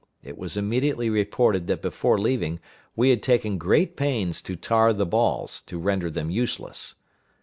[0.23, 2.59] It was immediately reported that before leaving
[2.95, 6.95] we had taken great pains to tar the balls, to render them useless.